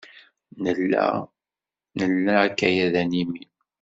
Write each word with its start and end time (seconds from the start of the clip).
Nella 0.63 1.03
nla 2.01 2.33
akayad 2.47 2.93
animi. 3.01 3.41